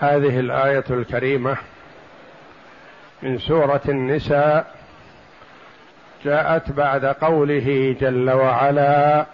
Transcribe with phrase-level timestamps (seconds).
[0.00, 1.56] هذه الآية الكريمة
[3.22, 4.66] من سورة النساء
[6.24, 9.26] جاءت بعد قوله جل وعلا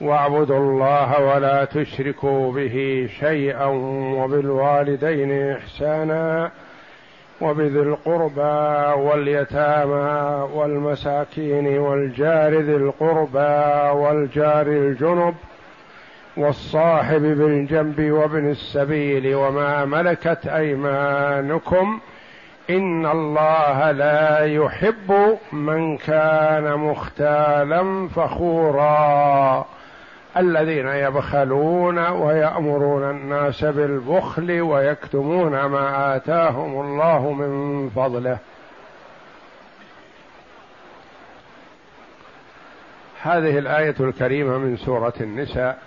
[0.00, 3.66] واعبدوا الله ولا تشركوا به شيئا
[4.16, 6.50] وبالوالدين إحسانا
[7.40, 15.34] وبذي القربى واليتامى والمساكين والجار ذي القربى والجار الجنب
[16.36, 22.00] والصاحب بالجنب وابن السبيل وما ملكت أيمانكم
[22.70, 29.66] إن الله لا يحب من كان مختالا فخورا.
[30.36, 38.38] الذين يبخلون ويأمرون الناس بالبخل ويكتمون ما آتاهم الله من فضله.
[43.22, 45.78] هذه الآية الكريمة من سورة النساء.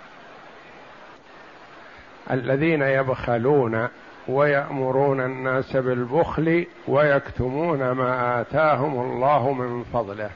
[2.30, 3.88] الذين يبخلون
[4.28, 10.30] ويأمرون الناس بالبخل ويكتمون ما آتاهم الله من فضله.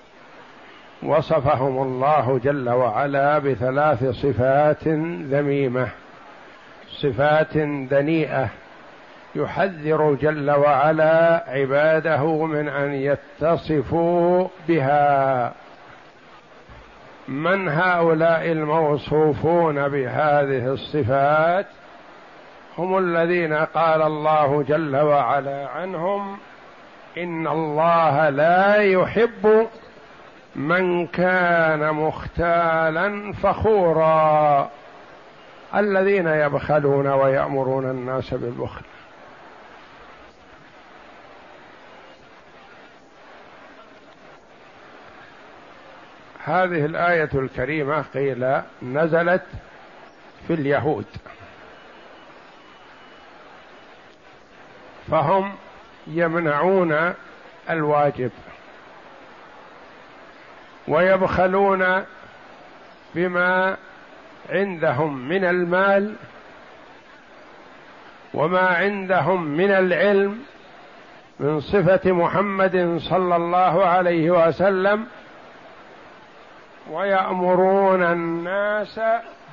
[1.02, 4.88] وصفهم الله جل وعلا بثلاث صفات
[5.28, 5.88] ذميمة.
[7.02, 7.58] صفات
[7.90, 8.48] دنيئة.
[9.34, 15.52] يحذر جل وعلا عباده من أن يتصفوا بها.
[17.28, 21.66] من هؤلاء الموصوفون بهذه الصفات؟
[22.78, 26.38] هم الذين قال الله جل وعلا عنهم
[27.18, 29.68] إن الله لا يحب
[30.56, 34.70] من كان مختالا فخورا.
[35.74, 38.84] الذين يبخلون ويأمرون الناس بالبخل.
[46.44, 49.42] هذه الآية الكريمة قيل نزلت
[50.46, 51.06] في اليهود.
[55.10, 55.52] فهم
[56.06, 57.14] يمنعون
[57.70, 58.30] الواجب
[60.88, 62.04] ويبخلون
[63.14, 63.76] بما
[64.50, 66.14] عندهم من المال
[68.34, 70.38] وما عندهم من العلم
[71.40, 75.06] من صفة محمد صلى الله عليه وسلم
[76.90, 79.00] ويأمرون الناس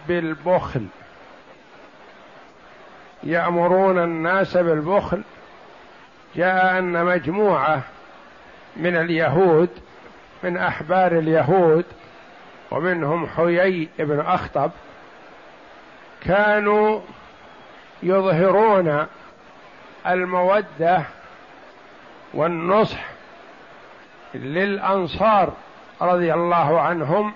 [0.08, 0.86] بالبخل
[3.24, 5.24] يأمرون الناس بالبخل
[6.36, 7.82] جاء أن مجموعة
[8.76, 9.70] من اليهود
[10.44, 11.86] من أحبار اليهود
[12.72, 14.72] ومنهم حيي بن أخطب
[16.22, 17.02] كانوا
[18.04, 19.08] يظهرون
[20.08, 21.04] المودة
[22.34, 23.06] والنصح
[24.34, 25.54] للأنصار
[26.02, 27.34] رضي الله عنهم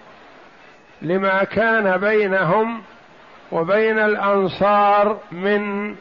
[1.01, 2.81] لما كان بينهم
[3.51, 5.95] وبين الأنصار من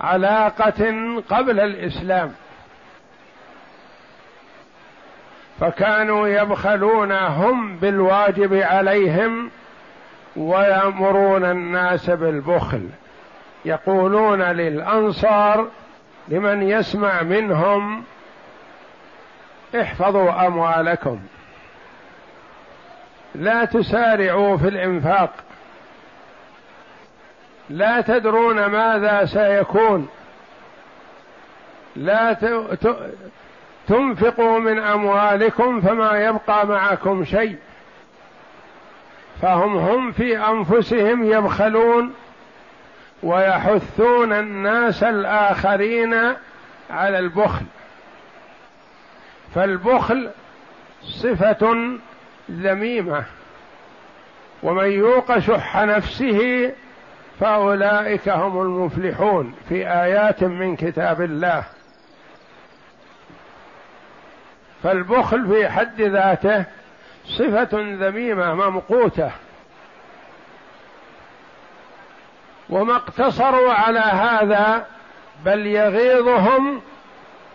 [0.00, 0.94] علاقة
[1.30, 2.32] قبل الإسلام.
[5.60, 9.50] فكانوا يبخلون هم بالواجب عليهم
[10.36, 12.88] ويأمرون الناس بالبخل.
[13.64, 15.68] يقولون للأنصار
[16.28, 18.04] لمن يسمع منهم
[19.80, 21.20] احفظوا أموالكم.
[23.34, 25.30] لا تسارعوا في الإنفاق.
[27.70, 30.08] لا تدرون ماذا سيكون.
[31.96, 32.32] لا
[33.88, 37.56] تنفقوا من أموالكم فما يبقى معكم شيء.
[39.42, 42.14] فهم هم في أنفسهم يبخلون
[43.22, 46.14] ويحثون الناس الآخرين
[46.90, 47.64] على البخل.
[49.54, 50.30] فالبخل
[51.02, 51.92] صفة
[52.50, 53.24] ذميمة.
[54.62, 56.72] ومن يوق شح نفسه
[57.40, 61.64] فأولئك هم المفلحون في آيات من كتاب الله.
[64.82, 66.64] فالبخل في حد ذاته
[67.24, 69.30] صفة ذميمة ممقوتة.
[72.70, 74.86] وما اقتصروا على هذا
[75.44, 76.80] بل يغيظهم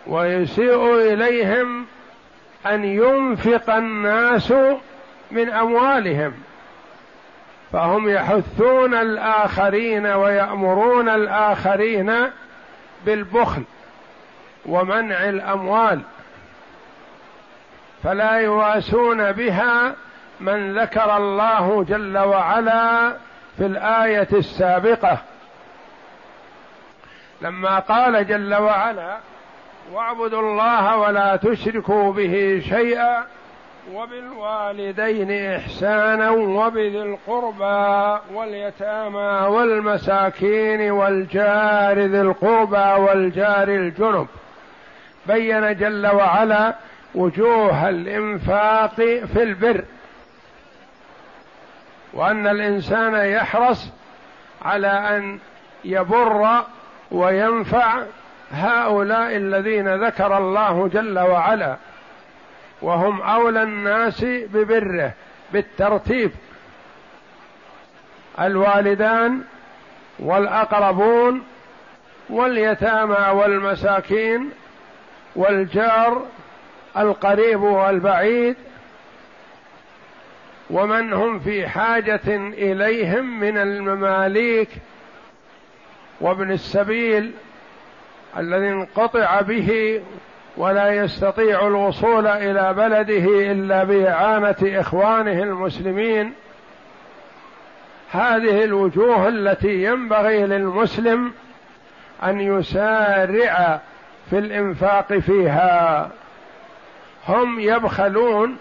[0.07, 1.86] ويسيء إليهم
[2.66, 4.54] أن ينفق الناس
[5.31, 6.34] من أموالهم.
[7.74, 12.14] فهم يحثون الآخرين ويأمرون الآخرين
[13.06, 13.64] بالبخل
[14.66, 16.02] ومنع الأموال
[18.04, 19.96] فلا يواسون بها
[20.40, 23.14] من ذكر الله جل وعلا
[23.58, 25.18] في الآية السابقة.
[27.42, 29.18] لما قال جل وعلا
[29.92, 33.26] واعبدوا الله ولا تشركوا به شيئا
[33.94, 44.28] وبالوالدين إحسانا وبذي القربى واليتامى والمساكين والجار ذي القربى والجار الجنب.
[45.28, 46.75] بين جل وعلا
[47.16, 48.95] وجوه الإنفاق
[49.33, 49.84] في البر.
[52.13, 53.89] وأن الإنسان يحرص
[54.62, 55.39] على أن
[55.86, 56.63] يبر
[57.12, 58.04] وينفع
[58.51, 61.77] هؤلاء الذين ذكر الله جل وعلا.
[62.81, 65.13] وهم أولى الناس ببره
[65.54, 66.31] بالترتيب.
[68.39, 69.42] الوالدان
[70.19, 71.44] والأقربون
[72.30, 74.50] واليتامى والمساكين
[75.36, 76.25] والجار
[76.98, 78.56] القريب والبعيد
[80.69, 84.69] ومن هم في حاجة إليهم من المماليك
[86.22, 87.31] وابن السبيل
[88.38, 90.01] الذي انقطع به
[90.57, 96.33] ولا يستطيع الوصول إلى بلده إلا بإعانة إخوانه المسلمين.
[98.12, 101.31] هذه الوجوه التي ينبغي للمسلم
[102.24, 103.80] أن يسارع
[104.30, 106.09] في الإنفاق فيها.
[107.27, 108.57] هم يبخلون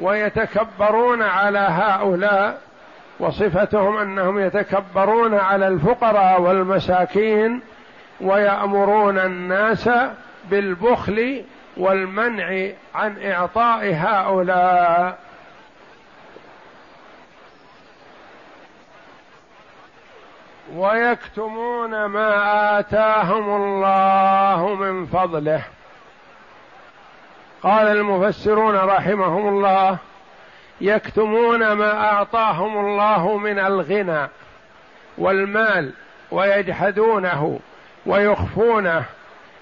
[0.00, 2.60] ويتكبرون على هؤلاء
[3.20, 7.60] وصفتهم أنهم يتكبرون على الفقراء والمساكين
[8.20, 9.90] ويأمرون الناس
[10.50, 11.44] بالبخل
[11.76, 15.18] والمنع عن إعطاء هؤلاء.
[20.74, 25.62] ويكتمون ما آتاهم الله من فضله.
[27.62, 29.98] قال المفسرون رحمهم الله
[30.80, 34.28] يكتمون ما أعطاهم الله من الغنى
[35.18, 35.92] والمال
[36.30, 37.60] ويجحدونه
[38.06, 39.04] ويخفونه.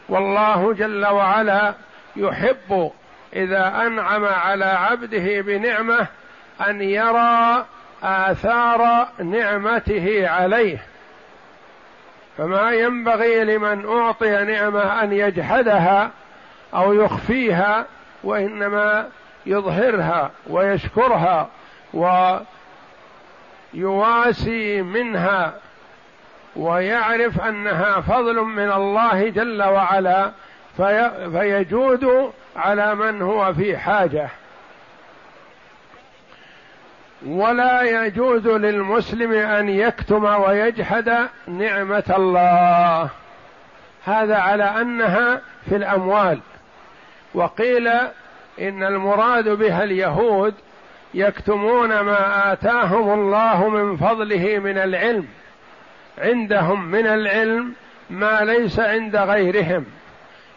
[0.08, 1.74] والله جل وعلا
[2.16, 2.90] يحب
[3.32, 6.06] إذا أنعم على عبده بنعمة
[6.68, 7.64] أن يرى
[8.02, 10.78] آثار نعمته عليه.
[12.38, 16.10] فما ينبغي لمن أعطي نعمة أن يجحدها
[16.74, 17.86] أو يخفيها
[18.24, 19.08] وإنما
[19.46, 21.48] يظهرها ويشكرها
[23.74, 25.54] ويواسي منها
[26.56, 30.30] ويعرف أنها فضل من الله جل وعلا
[30.76, 34.28] في فيجود على من هو في حاجة.
[37.26, 43.08] ولا يجوز للمسلم أن يكتم ويجحد نعمة الله.
[44.04, 46.40] هذا على أنها في الأموال.
[47.34, 47.88] وقيل
[48.60, 50.54] إن المراد بها اليهود
[51.14, 55.28] يكتمون ما آتاهم الله من فضله من العلم.
[56.18, 57.72] عندهم من العلم
[58.10, 59.84] ما ليس عند غيرهم.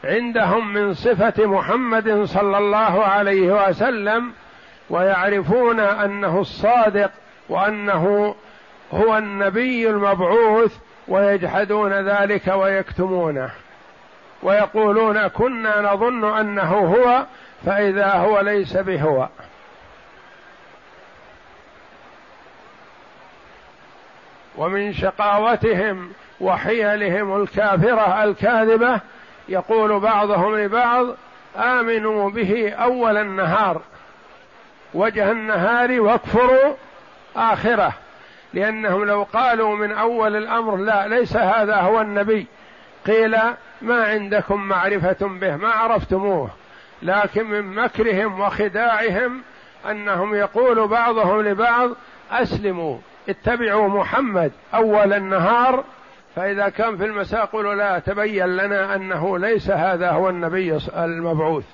[0.03, 4.31] عندهم من صفة محمد صلى الله عليه وسلم
[4.89, 7.11] ويعرفون أنه الصادق
[7.49, 8.35] وأنه
[8.93, 10.77] هو النبي المبعوث
[11.07, 13.49] ويجحدون ذلك ويكتمونه.
[14.43, 17.25] ويقولون كنا نظن أنه هو
[17.65, 19.27] فإذا هو ليس بهو.
[24.57, 26.11] ومن شقاوتهم
[26.41, 29.01] وحيلهم الكافرة الكاذبة
[29.49, 31.07] يقول بعضهم لبعض
[31.57, 33.81] آمنوا به أول النهار
[34.93, 36.73] وجه النهار واكفروا
[37.35, 37.93] آخرة
[38.53, 42.47] لأنهم لو قالوا من أول الأمر لا ليس هذا هو النبي
[43.07, 43.37] قيل
[43.81, 46.49] ما عندكم معرفة به ما عرفتموه
[47.01, 49.41] لكن من مكرهم وخداعهم
[49.91, 51.89] أنهم يقول بعضهم لبعض
[52.31, 52.97] أسلموا
[53.29, 55.83] اتبعوا محمد أول النهار
[56.35, 61.65] فإذا كان في المساء قولوا لا تبين لنا أنه ليس هذا هو النبي المبعوث.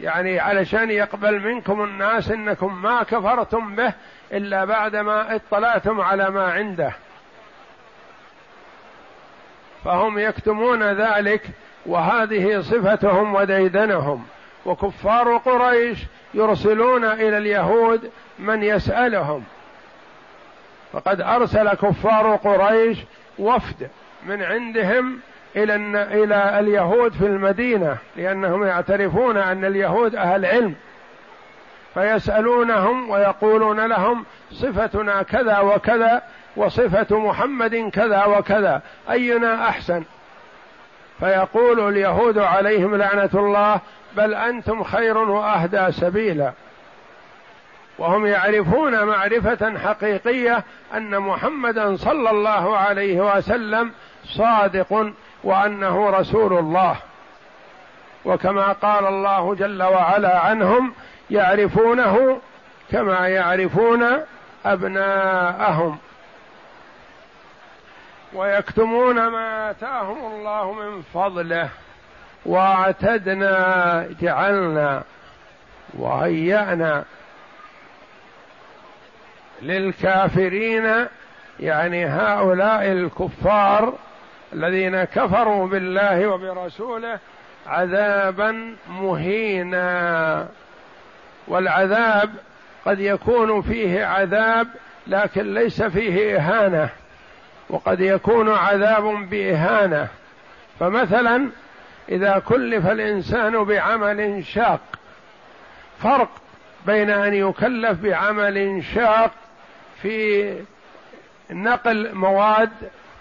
[0.00, 3.92] يعني علشان يقبل منكم الناس إنكم ما كفرتم به
[4.32, 6.92] إلا بعدما اطلعتم على ما عنده.
[9.84, 11.42] فهم يكتمون ذلك
[11.86, 14.26] وهذه صفتهم وديدنهم.
[14.66, 15.98] وكفار قريش
[16.34, 19.44] يرسلون إلى اليهود من يسألهم.
[20.96, 22.98] فقد أرسل كفار قريش
[23.38, 23.88] وفد
[24.26, 25.18] من عندهم
[25.56, 25.74] إلى
[26.22, 30.74] إلى اليهود في المدينة لأنهم يعترفون أن اليهود أهل علم.
[31.94, 36.22] فيسألونهم ويقولون لهم صفتنا كذا وكذا
[36.56, 40.04] وصفة محمد كذا وكذا أينا أحسن؟
[41.20, 43.80] فيقول اليهود عليهم لعنة الله
[44.16, 46.52] بل أنتم خير وأهدى سبيلا.
[47.98, 53.92] وهم يعرفون معرفة حقيقية أن محمدا صلى الله عليه وسلم
[54.24, 55.12] صادق
[55.44, 56.96] وأنه رسول الله.
[58.24, 60.92] وكما قال الله جل وعلا عنهم
[61.30, 62.40] يعرفونه
[62.90, 64.06] كما يعرفون
[64.64, 65.98] أبناءهم.
[68.34, 71.68] ويكتمون ما آتاهم الله من فضله.
[72.46, 75.02] واعتدنا جعلنا
[75.94, 77.04] وهيأنا.
[79.62, 81.06] للكافرين
[81.60, 83.94] يعني هؤلاء الكفار
[84.52, 87.18] الذين كفروا بالله وبرسوله
[87.66, 90.48] عذابا مهينا.
[91.48, 92.30] والعذاب
[92.84, 94.68] قد يكون فيه عذاب
[95.06, 96.88] لكن ليس فيه إهانة.
[97.70, 100.08] وقد يكون عذاب بإهانة.
[100.80, 101.48] فمثلا
[102.08, 104.80] إذا كلف الإنسان بعمل شاق
[105.98, 106.30] فرق
[106.86, 109.30] بين أن يكلف بعمل شاق
[110.02, 110.54] في
[111.50, 112.70] نقل مواد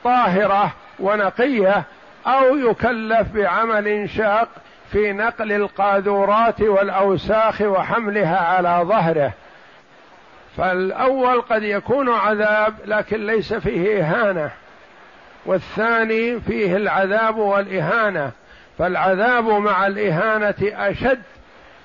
[0.03, 1.83] طاهرة ونقية
[2.27, 4.49] أو يكلف بعمل شاق
[4.91, 9.31] في نقل القاذورات والأوساخ وحملها على ظهره.
[10.57, 14.51] فالأول قد يكون عذاب لكن ليس فيه إهانة.
[15.45, 18.31] والثاني فيه العذاب والإهانة.
[18.77, 21.21] فالعذاب مع الإهانة أشد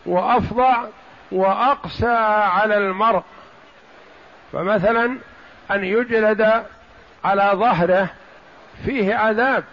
[0.06, 0.84] وافظع
[1.32, 2.16] وأقسى
[2.52, 3.22] على المرء.
[4.52, 5.16] فمثلا
[5.70, 6.62] أن يجلد
[7.24, 8.08] على ظهره
[8.84, 9.64] فيه عذاب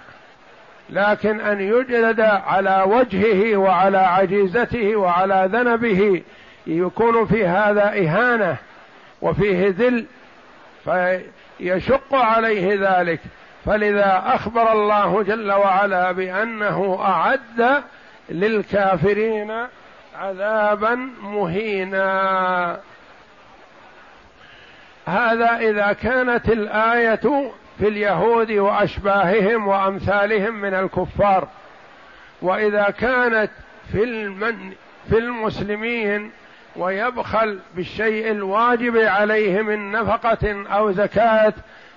[0.89, 6.23] لكن أن يجلد على وجهه وعلى عجيزته وعلى ذنبه
[6.67, 8.57] يكون في هذا إهانة
[9.21, 10.05] وفيه ذل
[10.85, 13.19] فيشق عليه ذلك.
[13.65, 17.83] فلذا أخبر الله جل وعلا بأنه أعد
[18.29, 19.53] للكافرين
[20.19, 22.79] عذابا مهينا.
[25.07, 31.47] هذا إذا كانت الآية في اليهود وأشباههم وأمثالهم من الكفار
[32.41, 33.51] وإذا كانت
[33.91, 34.71] في المن
[35.09, 36.31] في المسلمين
[36.75, 41.53] ويبخل بالشيء الواجب عليه من نفقة أو زكاة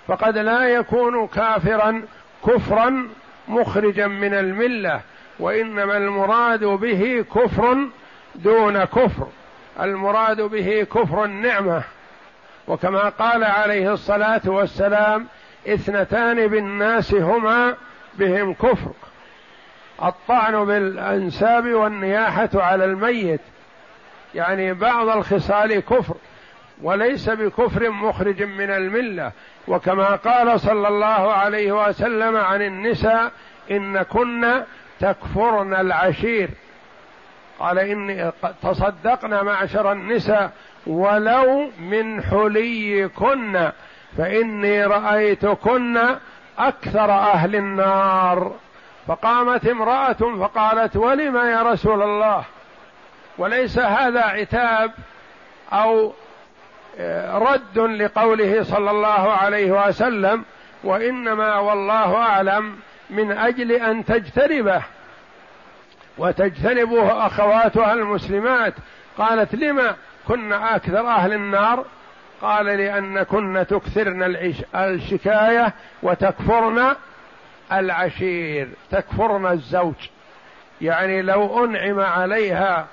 [0.09, 2.03] فقد لا يكون كافرا
[2.47, 3.09] كفرا
[3.49, 5.01] مخرجا من الملة
[5.39, 7.87] وإنما المراد به كفر
[8.35, 9.27] دون كفر.
[9.81, 11.83] المراد به كفر النعمة.
[12.71, 15.27] وكما قال عليه الصلاة والسلام
[15.69, 17.75] اثنتان بالناس هما
[18.15, 18.93] بهم كفر.
[20.03, 23.41] الطعن بالأنساب والنياحة على الميت
[24.35, 26.15] يعني بعض الخصال كفر
[26.83, 29.33] وليس بكفر مخرج من الملة.
[29.69, 33.33] وكما قال صلى الله عليه وسلم عن النساء
[33.71, 34.63] إن كن
[35.01, 36.51] تكفرن العشير.
[37.59, 40.53] قال إني تصدقن معشر النساء
[40.87, 43.71] ولو من حليكن
[44.19, 45.99] فإني رأيتكن
[46.59, 48.55] أكثر أهل النار.
[49.07, 52.45] فقامت امرأة فقالت ولم يا رسول الله؟
[53.39, 54.93] وليس هذا عتاب
[55.73, 56.13] أو
[57.33, 60.45] رد لقوله صلى الله عليه وسلم؟
[60.85, 62.77] وإنما والله أعلم
[63.11, 64.83] من أجل أن تجتنبه.
[66.19, 68.75] وتجتنبه أخواتها المسلمات.
[69.19, 69.97] قالت لما
[70.31, 71.85] كنا أكثر أهل النار.
[72.43, 74.37] قال لأن كن تكثرن
[74.75, 75.73] الشكاية
[76.03, 76.97] وتكفرن
[77.73, 79.95] العشير تكفرن الزوج.
[80.81, 82.87] يعني لو أنعم عليها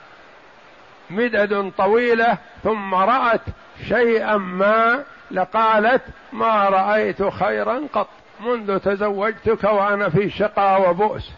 [1.10, 3.41] مدد طويلة ثم رأت
[3.88, 6.01] شيئا ما لقالت
[6.34, 8.10] ما رأيت خيرا قط.
[8.39, 11.32] منذ تزوجتك وأنا في شقى وبؤس.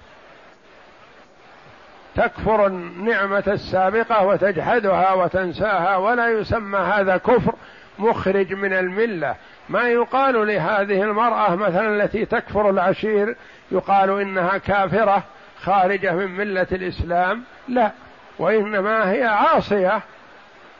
[2.19, 7.55] تكفر النعمة السابقة وتجحدها وتنساها ولا يسمى هذا كفر
[7.99, 9.35] مخرج من الملة.
[9.69, 13.35] ما يقال لهذه المرأة مثلا التي تكفر العشير
[13.71, 15.23] يقال إنها كافرة
[15.61, 17.43] خارجة من ملة الإسلام.
[17.67, 17.91] لا
[18.39, 20.01] وإنما هي عاصية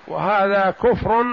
[0.08, 1.26] وهذا كفر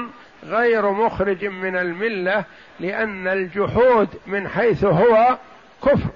[0.44, 2.44] غير مخرج من الملة
[2.80, 5.36] لأن الجحود من حيث هو
[5.82, 6.10] كفر.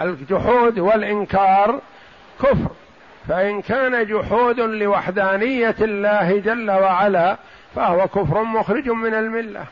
[0.00, 1.80] الجحود والإنكار
[2.42, 2.70] كفر
[3.28, 7.36] فإن كان جحود لوحدانية الله جل وعلا
[7.74, 9.64] فهو كفر مخرج من الملة.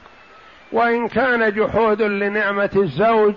[0.73, 3.35] وإن كان جحود لنعمة الزوج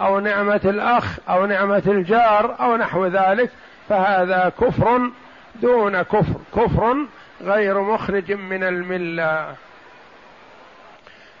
[0.00, 3.50] أو نعمة الأخ أو نعمة الجار أو نحو ذلك
[3.88, 5.10] فهذا كفر
[5.54, 6.96] دون كفر كفر
[7.42, 9.54] غير مخرج من الملة.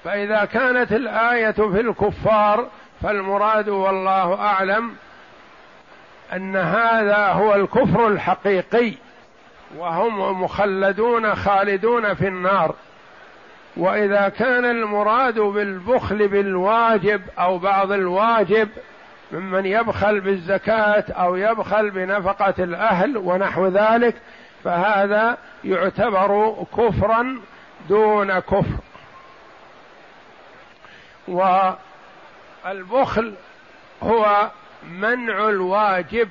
[0.04, 2.68] فإذا كانت الآية في الكفار
[3.02, 4.94] فالمراد والله أعلم
[6.32, 8.92] أن هذا هو الكفر الحقيقي
[9.76, 12.74] وهم مخلدون خالدون في النار.
[13.76, 18.68] وإذا كان المراد بالبخل بالواجب أو بعض الواجب
[19.32, 24.14] ممن يبخل بالزكاة أو يبخل بنفقة الأهل ونحو ذلك
[24.64, 27.40] فهذا يعتبر كفرا
[27.88, 28.80] دون كفر.
[32.64, 33.34] والبخل
[34.02, 34.50] هو
[34.88, 36.28] منع الواجب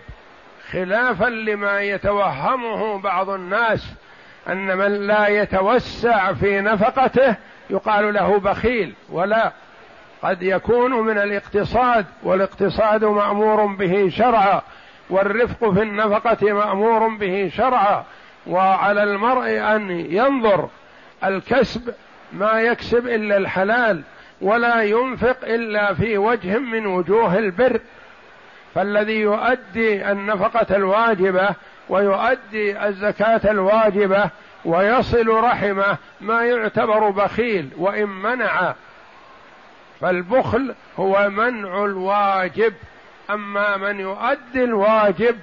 [0.72, 3.94] خلافا لما يتوهمه بعض الناس
[4.48, 7.36] أن من لا يتوسع في نفقته
[7.70, 9.52] يقال له بخيل ولا.
[10.22, 14.62] قد يكون من الاقتصاد والاقتصاد مأمور به شرعا
[15.10, 18.04] والرفق في النفقة مأمور به شرعا
[18.48, 20.70] وعلى المرء أن ينظر.
[21.24, 21.94] الكسب
[22.34, 24.02] ما يكسب إلا الحلال
[24.42, 27.80] ولا ينفق إلا في وجه من وجوه البر.
[28.80, 31.50] فالذي يؤدي النفقة الواجبة
[31.90, 34.30] ويؤدي الزكاة الواجبة
[34.66, 38.74] ويصل رحمه ما يعتبر بخيل وإن منع
[40.02, 42.74] فالبخل هو منع الواجب.
[43.30, 45.36] أما من يؤدي الواجب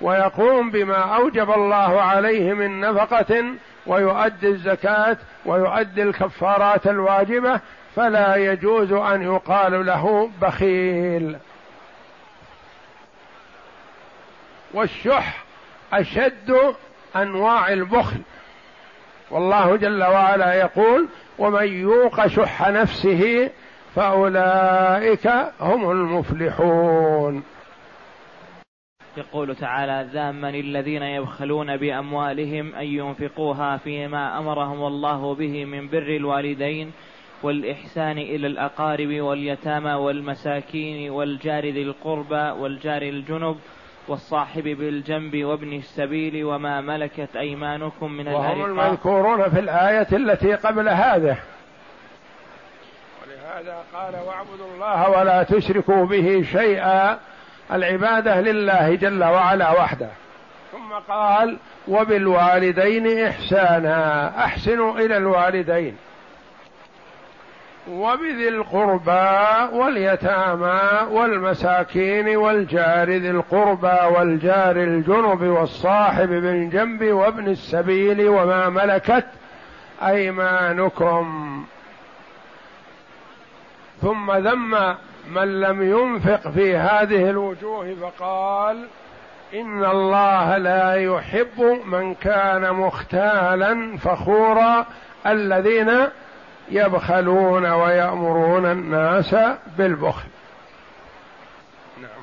[0.00, 3.44] ويقوم بما أوجب الله عليه من نفقة
[3.86, 5.16] ويؤدي الزكاة
[5.46, 7.60] ويؤدي الكفارات الواجبة
[7.96, 11.36] فلا يجوز أن يقال له بخيل.
[14.74, 15.44] والشح
[15.92, 16.74] أشد
[17.16, 18.20] أنواع البخل.
[19.30, 21.08] والله جل وعلا يقول
[21.38, 23.50] ومن يوق شح نفسه
[23.94, 25.26] فأولئك
[25.60, 27.42] هم المفلحون.
[29.16, 36.92] يقول تعالى ذاما الذين يبخلون بأموالهم أن ينفقوها فيما أمرهم الله به من بر الوالدين
[37.42, 43.56] والإحسان إلى الأقارب واليتامى والمساكين والجار ذي القربى والجار الجنب
[44.08, 51.36] والصاحب بالجنب وابن السبيل وما ملكت أيمانكم من وهم المذكورون في الآية التي قبل هذا
[53.22, 57.18] ولهذا قال واعبدوا الله ولا تشركوا به شيئا.
[57.72, 60.08] العبادة لله جل وعلا وحده.
[60.72, 64.28] ثم قال وبالوالدين إحسانا.
[64.44, 65.96] أحسنوا إلى الوالدين.
[67.88, 70.80] وبذي القربى واليتامى
[71.10, 79.26] والمساكين والجار ذي القربى والجار الجنب والصاحب بالجنب وابن السبيل وما ملكت
[80.02, 81.64] أيمانكم.
[84.00, 84.94] ثم ذم
[85.30, 88.86] من لم ينفق في هذه الوجوه فقال
[89.54, 94.86] إن الله لا يحب من كان مختالا فخورا
[95.26, 96.08] الذين
[96.70, 99.36] يبخلون ويأمرون الناس
[99.78, 100.28] بالبخل.
[102.00, 102.22] نعم.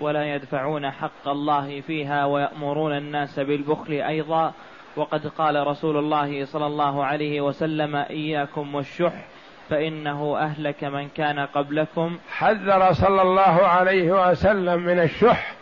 [0.00, 4.52] ولا يدفعون حق الله فيها ويأمرون الناس بالبخل أيضا.
[4.96, 9.12] وقد قال رسول الله صلى الله عليه وسلم إياكم والشح
[9.70, 12.18] فإنه أهلك من كان قبلكم.
[12.30, 15.54] حذر صلى الله عليه وسلم من الشح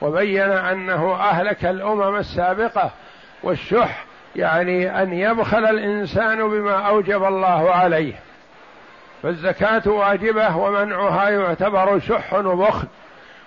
[0.00, 2.90] وبين أنه أهلك الأمم السابقة
[3.42, 8.12] والشح يعني أن يبخل الإنسان بما أوجب الله عليه.
[9.22, 12.86] فالزكاة واجبة ومنعها يعتبر شح وبخل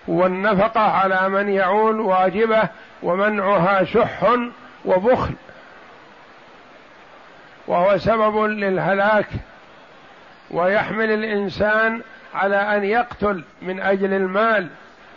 [0.07, 2.63] والنفقة على من يعول واجبة
[3.03, 4.37] ومنعها شح
[4.85, 5.33] وبخل.
[7.67, 9.27] وهو سبب للهلاك
[10.51, 12.01] ويحمل الإنسان
[12.33, 14.67] على أن يقتل من أجل المال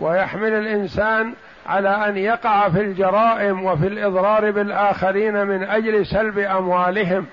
[0.01, 1.35] ويحمل الإنسان
[1.67, 7.27] على أن يقع في الجرائم وفي الإضرار بالآخرين من أجل سلب أموالهم.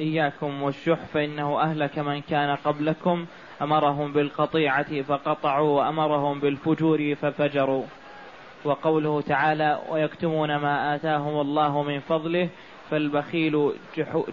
[0.00, 3.26] إياكم والشح فإنه أهلك من كان قبلكم
[3.62, 7.84] أمرهم بالقطيعة فقطعوا وأمرهم بالفجور ففجروا.
[8.64, 12.48] وقوله تعالى ويكتمون ما آتاهم الله من فضله
[12.90, 13.72] فالبخيل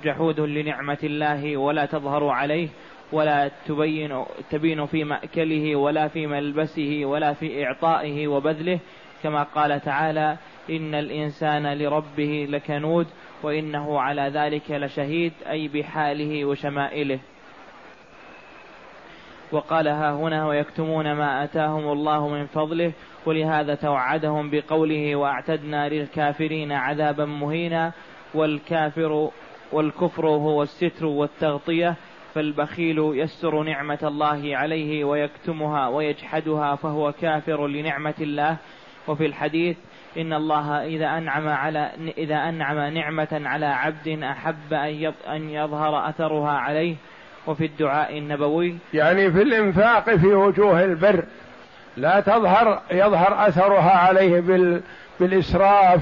[0.03, 2.69] جحود لنعمة الله ولا تظهر عليه
[3.11, 8.79] ولا تبين تبين في مأكله ولا في ملبسه ولا في إعطائه وبذله
[9.23, 10.37] كما قال تعالى
[10.69, 13.07] إن الإنسان لربه لكنود
[13.43, 17.19] وإنه على ذلك لشهيد أي بحاله وشمائله.
[19.51, 22.91] وقال ها هنا ويكتمون ما آتاهم الله من فضله
[23.25, 27.91] ولهذا توعدهم بقوله وأعتدنا للكافرين عذابا مهينا
[28.33, 29.29] والكافر
[29.71, 31.95] والكفر هو الستر والتغطية
[32.37, 38.57] فالبخيل يستر نعمة الله عليه ويكتمها ويجحدها فهو كافر لنعمة الله.
[39.07, 39.77] وفي الحديث
[40.17, 44.73] إن الله إذا أنعم على إذا أنعم نعمة على عبد أحب
[45.27, 46.95] أن يظهر أثرها عليه.
[47.47, 51.23] وفي الدعاء النبوي يعني في الإنفاق في وجوه البر
[51.97, 54.81] لا تظهر يظهر أثرها عليه بال
[55.19, 56.01] بالإسراف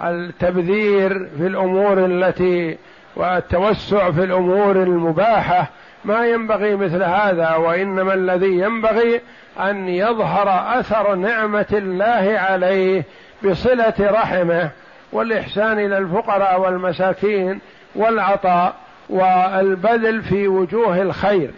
[0.00, 2.78] والتبذير في الأمور التي
[3.16, 5.70] والتوسع في الأمور المباحة
[6.04, 9.20] ما ينبغي مثل هذا وإنما الذي ينبغي
[9.60, 13.04] أن يظهر أثر نعمة الله عليه
[13.44, 14.70] بصلة رحمه
[15.12, 17.60] والإحسان إلى الفقراء والمساكين
[17.94, 18.74] والعطاء
[19.08, 21.50] والبذل في وجوه الخير.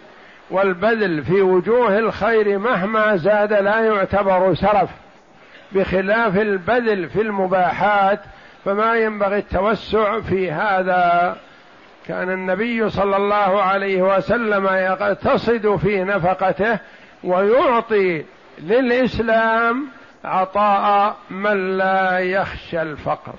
[0.51, 4.89] والبذل في وجوه الخير مهما زاد لا يعتبر سرف.
[5.71, 8.19] بخلاف البذل في المباحات
[8.65, 11.35] فما ينبغي التوسع في هذا.
[12.07, 16.79] كان النبي صلى الله عليه وسلم يقتصد في نفقته
[17.23, 18.25] ويعطي
[18.59, 19.87] للإسلام
[20.23, 23.33] عطاء من لا يخشى الفقر.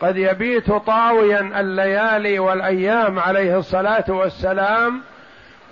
[0.00, 5.00] قد يبيت طاويا الليالي والأيام عليه الصلاة والسلام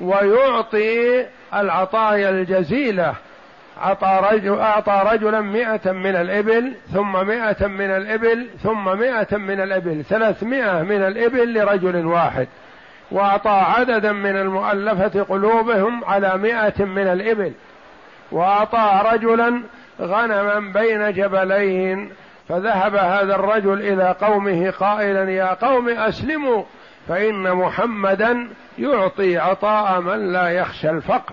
[0.01, 3.15] ويعطي العطايا الجزيلة
[3.79, 10.05] أعطى رجل أعطى رجلا مئة من الإبل ثم مئة من الإبل ثم مئة من الإبل
[10.05, 12.49] ثلاثمائة من الإبل لرجل واحد.
[13.11, 17.53] وأعطى عددا من المؤلفة قلوبهم على مئة من الإبل.
[18.33, 19.63] وأعطى رجلا
[20.01, 22.11] غنما بين جبلين.
[22.49, 26.65] فذهب هذا الرجل إلى قومه قائلا يا قوم أسلموا
[27.09, 31.33] فإن محمدا يعطي عطاء من لا يخشى الفقر.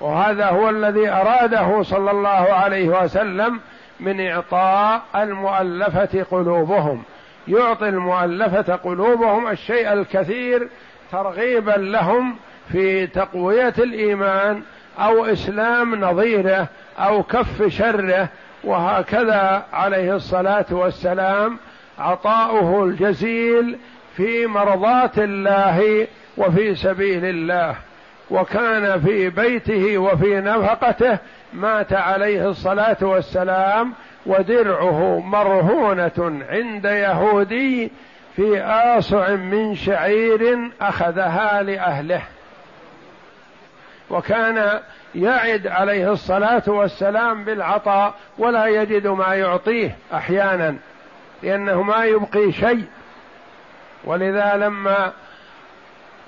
[0.00, 3.60] وهذا هو الذي أراده صلى الله عليه وسلم
[4.00, 7.02] من إعطاء المؤلفة قلوبهم.
[7.48, 10.68] يعطي المؤلفة قلوبهم الشيء الكثير
[11.12, 12.36] ترغيبا لهم
[12.72, 14.62] في تقوية الإيمان
[14.98, 18.28] أو إسلام نظيره أو كف شره
[18.64, 21.58] وهكذا عليه الصلاة والسلام
[21.98, 23.78] عطاؤه الجزيل
[24.16, 26.06] في مرضاه الله
[26.36, 27.87] وفي سبيل الله.
[28.30, 31.18] وكان في بيته وفي نفقته
[31.52, 33.92] مات عليه الصلاة والسلام
[34.26, 37.90] ودرعه مرهونة عند يهودي
[38.36, 42.22] في آصع من شعير أخذها لأهله.
[44.10, 44.80] وكان
[45.14, 50.76] يعد عليه الصلاة والسلام بالعطاء ولا يجد ما يعطيه أحيانا
[51.42, 52.84] لأنه ما يبقي شيء.
[54.04, 55.12] ولذا لما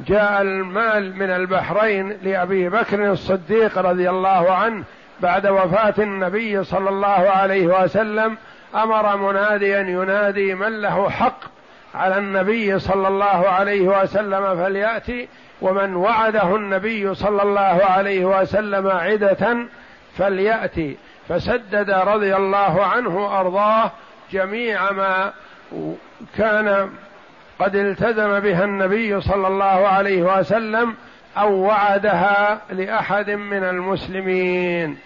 [0.07, 4.85] جاء المال من البحرين لأبي بكر الصديق رضي الله عنه
[5.21, 8.37] بعد وفاة النبي صلى الله عليه وسلم
[8.75, 11.41] أمر مناديا ينادي من له حق
[11.95, 15.29] على النبي صلى الله عليه وسلم فليأتي
[15.61, 19.57] ومن وعده النبي صلى الله عليه وسلم عدة
[20.17, 20.97] فليأتي.
[21.29, 23.91] فسدد رضي الله عنه أرضاه
[24.33, 25.33] جميع ما
[26.37, 26.91] كان
[27.61, 30.95] قد التزم بها النبي صلى الله عليه وسلم
[31.37, 34.99] أو وعدها لأحد من المسلمين.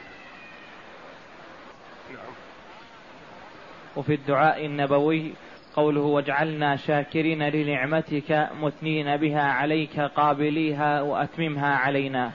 [3.96, 5.32] وفي الدعاء النبوي
[5.76, 12.30] قوله واجعلنا شاكرين لنعمتك مثنين بها عليك قابليها وأتممها علينا.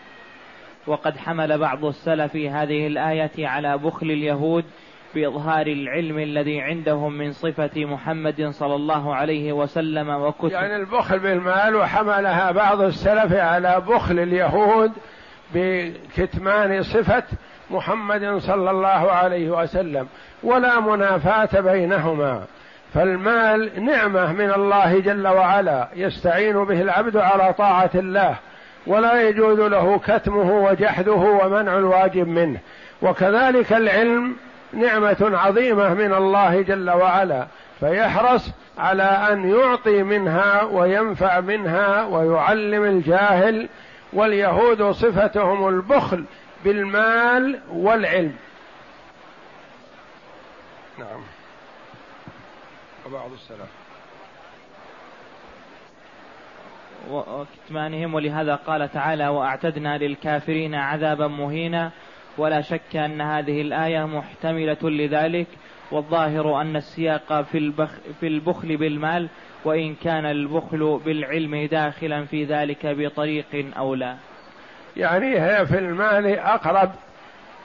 [0.87, 4.65] وقد حمل بعض السلف هذه الآية على بخل اليهود
[5.15, 10.51] بإظهار العلم الذي عندهم من صفة محمد صلى الله عليه وسلم وكتب.
[10.51, 14.91] يعني البخل بالمال وحملها بعض السلف على بخل اليهود
[15.53, 17.23] بكتمان صفة
[17.71, 20.07] محمد صلى الله عليه وسلم
[20.43, 22.43] ولا منافاة بينهما.
[22.93, 28.35] فالمال نعمة من الله جل وعلا يستعين به العبد على طاعة الله
[28.87, 32.59] ولا يجوز له كتمه وجحده ومنع الواجب منه.
[33.01, 34.35] وكذلك العلم
[34.73, 37.47] نعمة عظيمة من الله جل وعلا
[37.79, 43.69] فيحرص على أن يعطي منها وينفع منها ويعلم الجاهل
[44.13, 46.25] واليهود صفتهم البخل
[46.63, 48.35] بالمال والعلم.
[50.99, 51.21] نعم.
[53.05, 53.67] وبعض السلام.
[57.11, 61.91] وكتمانهم ولهذا قال تعالى وأعتدنا للكافرين عذابا مهينا
[62.39, 65.47] ولا شك أن هذه الآية محتملة لذلك
[65.91, 69.29] والظاهر أن السياق في, البخ في البخل بالمال
[69.65, 74.15] وإن كان البخل بالعلم داخلا في ذلك بطريق أو لا.
[74.97, 76.91] يعني هي في المال أقرب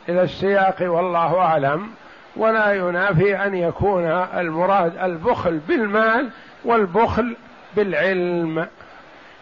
[0.08, 1.90] إلى السياق والله أعلم
[2.36, 4.04] ولا ينافي أن يكون
[4.36, 6.30] المراد البخل بالمال
[6.64, 7.36] والبخل
[7.76, 8.66] بالعلم.